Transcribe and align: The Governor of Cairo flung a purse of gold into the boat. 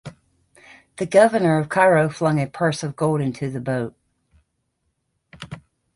The 0.97 1.05
Governor 1.05 1.59
of 1.59 1.69
Cairo 1.69 2.09
flung 2.09 2.41
a 2.41 2.47
purse 2.47 2.81
of 2.81 2.95
gold 2.95 3.21
into 3.21 3.51
the 3.51 3.61
boat. 3.61 3.93